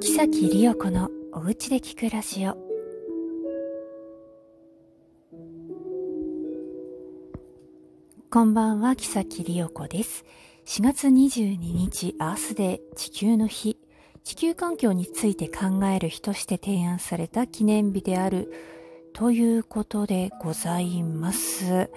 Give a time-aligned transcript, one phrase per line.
[0.00, 2.56] 木崎理代子のおうちで聞くラジオ。
[8.30, 10.24] こんばんは木崎理代子です。
[10.66, 13.76] 4月22日アースデー地球の日。
[14.22, 18.52] 地球環境について考える日として提案された記念日である
[19.14, 21.90] ということでございます。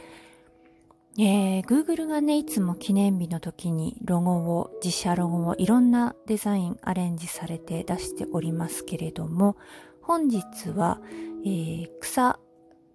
[1.18, 9.56] えー、Google がね、いつも記念日の時にロゴを、自社ロゴをいろんなデザインアレンジされて出しておりますけれども、
[10.01, 11.00] 本日は、
[11.46, 12.39] えー、草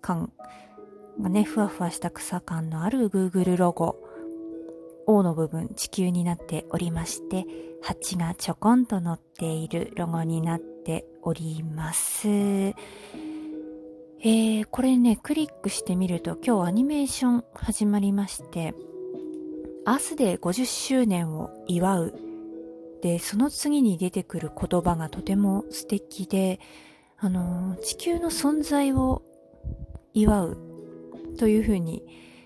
[0.02, 0.32] 感
[1.18, 3.96] がね、ふわふわした草感のある Google ロゴ、
[5.06, 7.46] O の部分、地球になっておりまして、
[7.80, 12.28] 蜂がちょこんと乗っているロゴになっております。
[14.22, 18.74] えー、これね、クリックしてみると今日アニメーション始まりまして、
[19.86, 22.14] アースデー50周年を祝う。
[23.00, 26.60] で、その次に出てくる言葉がとても素敵で、
[27.16, 29.22] あのー、地球の存在を
[30.12, 30.58] 祝う
[31.38, 32.02] というふうに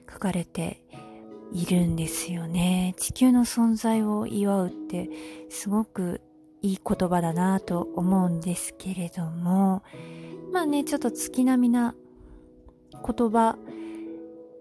[0.09, 0.81] 書かれて
[1.53, 2.95] いるんですよね。
[2.99, 5.11] 地球の存在を祝うって
[5.51, 6.21] すごく
[6.63, 9.83] いい言葉だなと思うんですけれども、
[10.55, 11.97] まあね、ちょっと月並みな
[12.93, 13.59] 言葉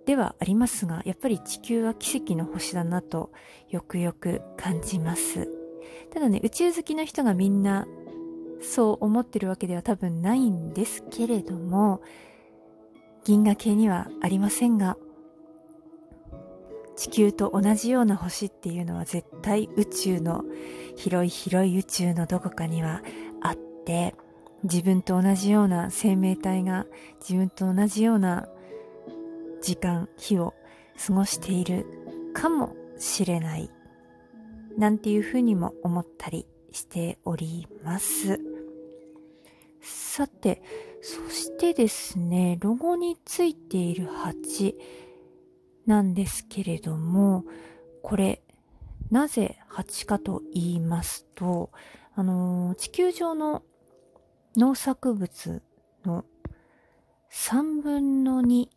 [0.07, 3.31] ではありますが、やっぱり地球は奇跡の星だなと
[3.69, 5.47] よくよく感じます。
[6.11, 7.85] ただね、宇宙好きな人がみんな
[8.59, 12.01] そう思ってるわけでは多分ないんですけれども、
[13.23, 14.97] 銀河系にはありませんが、
[16.95, 20.43] 地球と同じような星っていうのは絶対宇宙の
[20.95, 23.03] 広い広い宇宙のどこかには
[23.43, 24.15] あって、
[24.63, 26.85] 自分と同じような生命体が
[27.19, 28.47] 自分と同じような
[29.61, 30.53] 時間、日を
[31.05, 31.85] 過ごしている
[32.33, 33.69] かもしれない。
[34.77, 38.39] なんていうふうにも思ったりしております。
[39.81, 40.61] さて、
[41.01, 44.77] そしてですね、ロゴについている蜂
[45.85, 47.43] なんですけれども、
[48.01, 48.41] これ、
[49.11, 51.71] なぜ蜂かと言いますと、
[52.15, 53.63] あのー、地球上の
[54.55, 55.61] 農作物
[56.05, 56.25] の
[57.31, 58.67] 3分の2、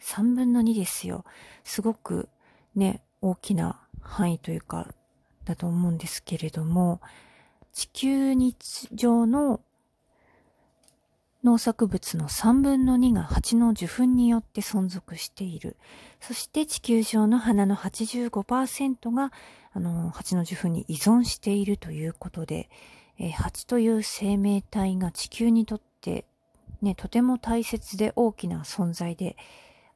[0.00, 1.24] 3分の2ですよ。
[1.62, 2.28] すごく
[2.74, 4.92] ね、大きな範囲というか、
[5.44, 7.00] だと思うんですけれども、
[7.72, 9.60] 地球日上の
[11.44, 15.76] 農作物の3分の2が蜂の受粉によって存続している。
[16.20, 19.32] そして地球上の花の85%が、
[19.72, 22.68] あの、蜂の受粉に依存しているということで、
[23.22, 26.26] えー、蜂という生命体が地球にとって
[26.82, 29.36] ね、とても大切で大きな存在で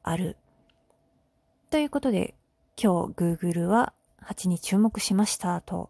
[0.01, 0.37] ある。
[1.69, 2.33] ということで、
[2.81, 5.89] 今日 Google は蜂に注目しましたと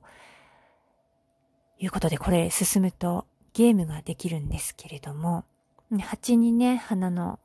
[1.77, 5.45] いうことで、これ進むとゲームができるんですけれども、
[6.01, 7.39] 蜂にね、花の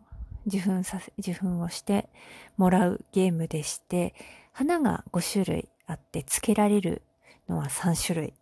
[0.47, 2.09] 受粉させ、受粉をして
[2.57, 4.15] もらうゲームでして、
[4.53, 7.03] 花が5種類あって付けられる
[7.51, 8.35] のは3種類。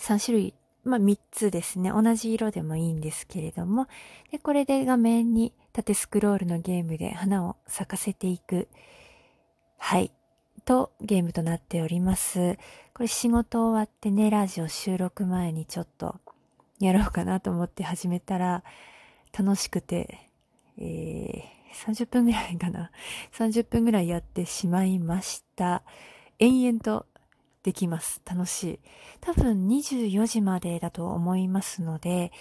[0.00, 1.90] 3種類、まあ3つですね。
[1.90, 3.86] 同じ色でもいいんですけれども、
[4.32, 8.68] で、これで画面に縦スクロールのゲームで花を咲かせていく。
[9.76, 10.10] はい。
[10.64, 12.56] と、ゲームとなっております。
[12.94, 16.16] これ仕事終わってね、ラジオ収録前にちょっと
[16.78, 18.64] やろうかなと思って始めたら、
[19.38, 20.30] 楽しくて、
[20.78, 22.90] えー、30分ぐらいかな。
[23.32, 25.82] 30分ぐらいやってしまいました。
[26.38, 27.06] 延々と
[27.62, 28.20] できます。
[28.24, 28.80] 楽しい。
[29.20, 32.32] 多分24時までだと思いますので、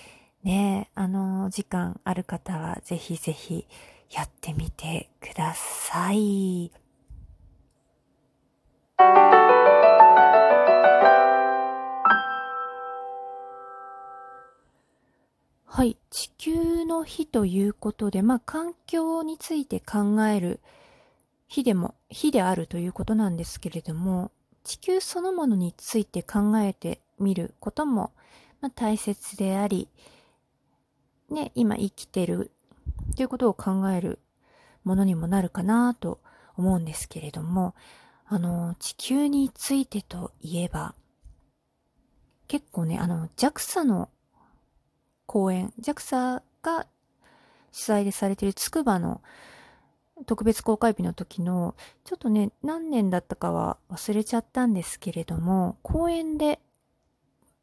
[0.43, 3.67] ね、あの、時間ある方はぜひぜひ
[4.11, 6.71] やってみてください。
[15.65, 15.97] はい。
[16.09, 20.59] 地球の日ということで、まあ、環境について考える
[21.47, 24.31] 日でも、日であるということなんですけれども、
[24.69, 28.11] 地球そのものについて考えてみることも、
[28.61, 29.89] ま、大切であり、
[31.31, 32.51] ね、今生きてる
[33.15, 34.19] ということを考える
[34.83, 36.19] ものにもなるかなと
[36.55, 37.73] 思うんですけれども、
[38.27, 40.93] あの、地球についてといえば、
[42.47, 44.07] 結構ね、あの、JAXA の
[45.25, 46.85] 公演、JAXA が
[47.71, 49.21] 主催でされているつくばの
[50.25, 56.59] 特別公開日の時の、ちょっとね、何年だったかは忘れちゃったんですけれども、公演で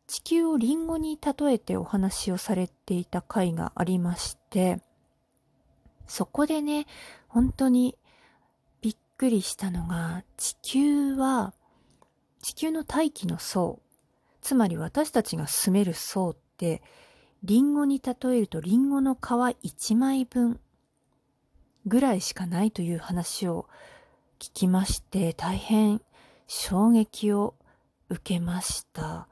[0.07, 4.81] 地球をリンゴに例えてお話をされていた回がありまして、
[6.07, 6.87] そこでね、
[7.29, 7.97] 本当に
[8.81, 11.55] びっくりしたのが、地球は、
[12.41, 13.81] 地球の大気の層、
[14.41, 16.83] つまり私たちが住める層って、
[17.43, 20.61] リンゴに例えるとリンゴの皮1枚分
[21.87, 23.67] ぐらいしかないという話を
[24.39, 26.03] 聞きまして、大変
[26.47, 27.55] 衝撃を
[28.09, 29.29] 受けました。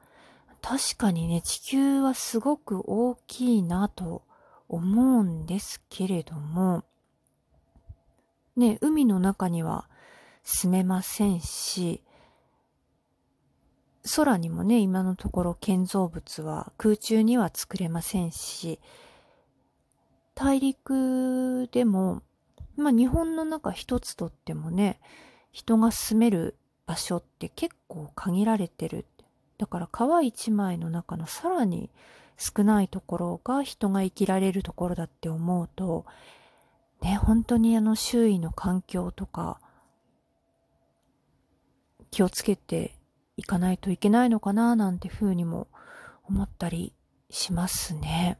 [0.61, 4.23] 確かにね、地球はすごく大きいなと
[4.67, 6.83] 思うんですけれども、
[8.55, 9.87] ね、海の中には
[10.43, 12.01] 住めませんし、
[14.15, 18.79] 空にもね、今のところ建造物は空中には作れませんし、
[20.35, 22.21] 大陸でも、
[22.77, 24.99] まあ日本の中一つとってもね、
[25.51, 29.05] 人が住める場所って結構限られてる。
[29.57, 31.89] だから川一枚の中のさらに
[32.37, 36.05] 少ないところが人が生きられるところだって思うと、
[37.01, 39.59] ね、本当にあの周囲の環境とか
[42.11, 42.95] 気をつけて
[43.37, 45.67] いかないといけないのかななんてふうにも
[46.23, 46.93] 思ったり
[47.29, 48.37] しますね。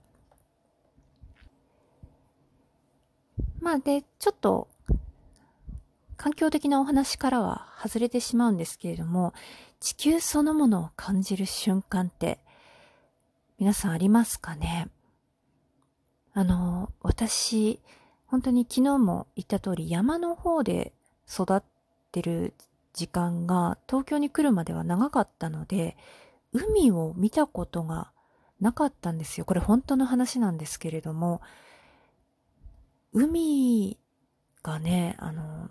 [3.60, 4.68] まあで、ちょっと
[6.18, 9.34] 環境的なお話からは外れてしまうんですけれども、
[9.80, 12.40] 地球そのものを感じる瞬間って
[13.60, 14.90] 皆さんありますかね？
[16.34, 17.80] あの、私、
[18.28, 20.94] 本当に昨日も言った通り山の方で
[21.30, 21.64] 育っ
[22.12, 22.54] てる
[22.94, 25.98] 時間が東京に来るまでは長かったので、
[26.54, 28.12] 海を見たことが
[28.62, 29.46] なかったんですよ。
[29.46, 31.42] これ本当の話なんですけれども、
[33.16, 33.98] 海
[34.62, 35.70] がね、あの、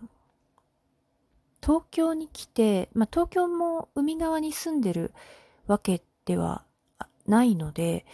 [1.63, 5.13] 東京に来て、まあ、東京も海側に住んでる
[5.67, 6.65] わけでは
[7.27, 8.07] ないので、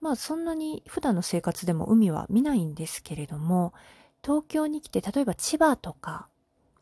[0.00, 3.72] まあそんなに普段の生活でも海は見ないんですけれども、
[4.20, 6.28] 東京に来て例えば千葉とか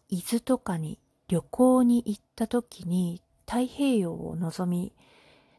[0.08, 0.98] 伊豆とかに
[1.28, 4.94] 旅行に行った時に太平洋を望み、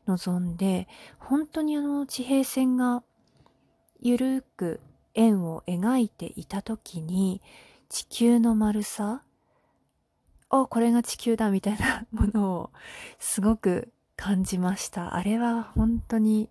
[0.07, 0.88] 望んで、
[1.19, 3.03] 本当にあの地平線が
[3.99, 4.79] ゆるく
[5.16, 7.42] 円を描いていた時に
[7.90, 9.24] 地球の丸さ
[10.52, 12.69] お、これが地球だみたいな ものを
[13.19, 15.16] すごく感じました。
[15.16, 16.50] あれは本当に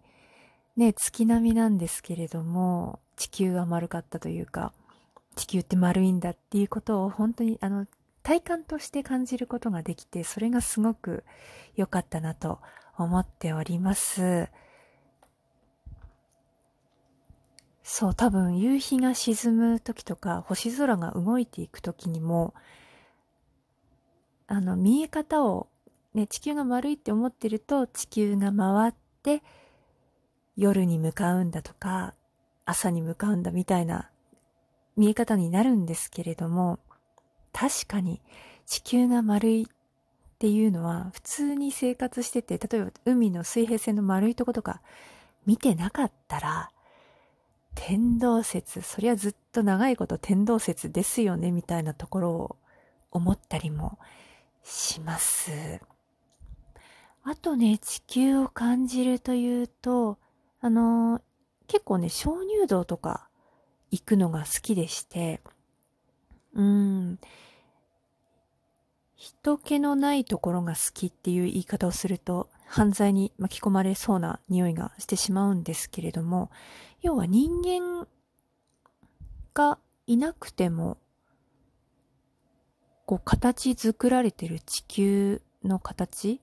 [0.76, 4.72] ね、月並みなんですけれども、地球が丸かったというか、
[5.36, 7.86] 地球って丸いんだっていうことを本当にあの
[8.22, 11.24] 体感として感じることができて、それがすごく
[11.76, 12.60] 良かったなと
[12.96, 14.48] 思っております。
[17.92, 22.54] そう、多分夕日が沈む時とか、星空が動いていく時にも、
[24.46, 25.66] あの、見え方を、
[26.14, 28.94] ね、地球が丸いって思ってると、地球が回っ
[29.24, 29.42] て、
[30.56, 32.14] 夜に向かうんだとか、
[32.64, 34.08] 朝に向かうんだみたいな
[34.96, 36.78] 見え方になるんですけれども、
[37.52, 38.22] 確かに
[38.66, 39.66] 地球が丸いっ
[40.38, 44.80] ていうのは普通に生活してて、例えば海の水平線の丸いとことか
[45.44, 46.70] 見てなかったら、
[47.74, 52.56] 天動説、そりゃずっと長いこと天動説ですよねみたいなところを
[53.10, 53.98] 思ったりも
[54.62, 55.80] します。
[57.22, 60.18] あとね、地球を感じるというと、
[60.60, 61.22] あのー、
[61.66, 63.28] 結構ね、鍾乳洞とか
[63.90, 65.40] 行くのが好きでして、
[66.54, 67.18] うん、
[69.16, 76.52] 人気のないところが好きっていう言い方をすると、犯罪に巻き込まれそうな匂いがしてしまうんですけれども、
[77.02, 78.06] 要は人間
[79.54, 80.96] がいなくても
[83.06, 86.40] こう形作られてる地球の形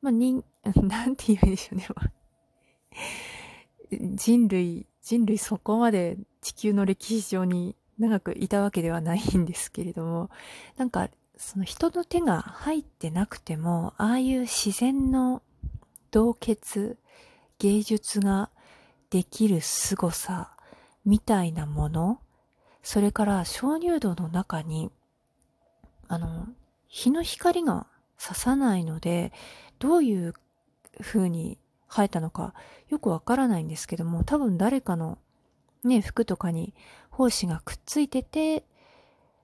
[0.00, 0.42] まあ、人、
[0.82, 1.86] なんて言うんでしょうね。
[4.16, 10.30] 人類、人類そこまで地球の歴史上に長くいたわけではないんですけれども、
[10.78, 15.42] なんか、その人の手が入ってなくても、ああいう自然の
[16.10, 16.96] 洞穴、
[17.58, 18.50] 芸術が
[19.10, 20.56] できる凄さ
[21.04, 22.20] みたいなもの、
[22.82, 24.90] それから鍾乳洞の中に
[26.10, 26.48] あの、
[26.88, 27.86] 日の光が
[28.18, 29.32] 差さないので、
[29.78, 30.34] どういう
[31.00, 31.56] 風に
[31.88, 32.52] 生えたのか
[32.88, 35.18] よくわからないんですけども、多分誰かの
[35.84, 36.74] ね、服とかに
[37.12, 38.64] 胞子がくっついてて、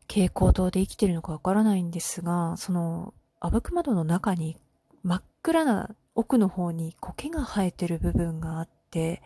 [0.08, 4.56] 蛍光灯で生きてるのかわからないんですが、その、あぶく窓の中に
[5.04, 9.22] 真っ暗な奥の方に苔が生えてる部分があって、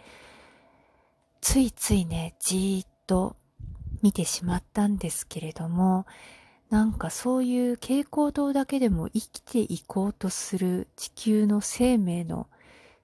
[1.40, 3.36] ついついね、じーっと
[4.02, 6.04] 見てしまったんですけれども、
[6.68, 12.48] なんかそういう蛍光灯だけでも生きていこうとする地球の生命の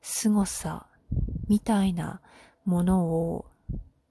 [0.03, 0.87] 凄さ
[1.49, 2.21] みたいな
[2.65, 3.47] ものを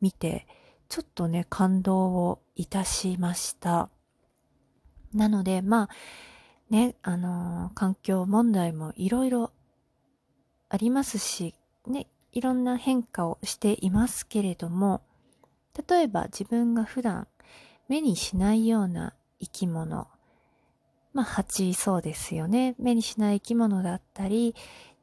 [0.01, 0.47] 見て、
[0.87, 3.89] ちょっとね、感動をいたしました。
[5.13, 5.89] なので、まあ、
[6.69, 9.51] ね、あのー、環境問題もいろいろ
[10.69, 11.55] ありますし、
[11.87, 15.01] ね、いろんな変化をしていますけれども、
[15.89, 17.27] 例えば自分が普段
[17.87, 20.07] 目にしないような生き物、
[21.13, 22.75] まあ、蜂そうですよね。
[22.79, 24.55] 目にしない生き物だったり、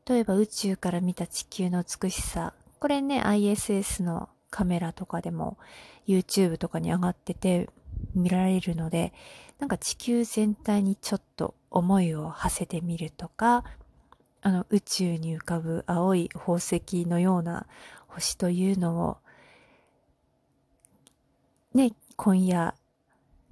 [0.08, 2.54] 例えば宇宙から見た地球の美しさ。
[2.80, 5.56] これね、ISS のカメラとかでも
[6.06, 7.70] YouTube とかに上がってて
[8.14, 9.12] 見られるので、
[9.58, 13.64] なんか地球全体にちょっと思いを馳せてみるとか、
[14.42, 17.66] あの宇宙に浮かぶ青い宝石のような
[18.08, 19.16] 星というのを、
[21.74, 22.74] ね、今夜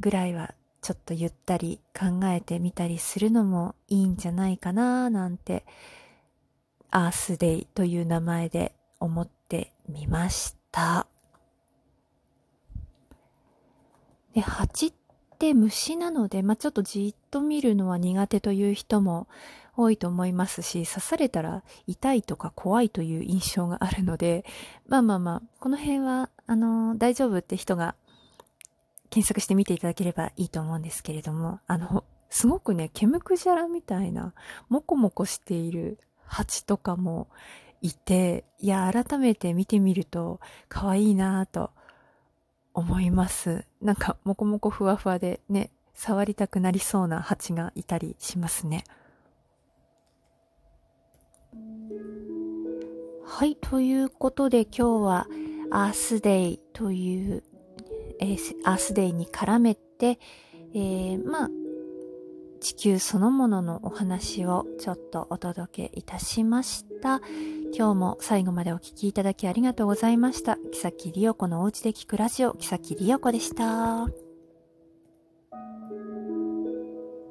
[0.00, 5.64] ぐらいはちょっとゆったり考えてみたりするのもいいんじゃないかななんて、
[6.90, 11.06] アースデイという名前で思ってみました。
[14.34, 14.92] で、蜂っ
[15.40, 19.26] て虫なので、まあ、ちょっとじっと見るのは苦手という人も
[19.74, 24.44] 多いと思いますし、刺されたら痛いとか怖いという印象があるので、
[24.86, 27.94] まあまあまあ、この辺は、あの大丈夫って人が
[29.08, 34.34] 検索してみていただければいいと思うんですけれども、あの、すごくね、ケムクジャラみたいな、
[34.68, 37.28] もこもこしている蜂とかも
[37.80, 41.70] いて、いや、改めて見てみると、可愛いなぁと
[42.74, 43.64] 思います。
[43.80, 48.84] なんか、もこもこふわふわでね、触りたくなりそうな蜂がいたりしますね。
[53.24, 55.26] はい、ということで今日は
[55.70, 57.42] アースデイという
[58.20, 60.18] えー、アースデイに絡めて、
[60.74, 61.50] えー、まあ、
[62.60, 67.20] 地球そのもののお話をちょっとお届けいたしました。
[67.76, 70.56] 今日も最後までお聴きいただきありがとうございました。
[70.70, 74.29] 木崎りお子のおうちで聞くラジオ、木崎りお子でした。